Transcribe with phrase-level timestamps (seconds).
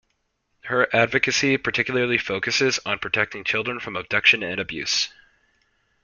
[0.63, 5.09] Her advocacy particularly focuses on protecting children from abduction and abuse.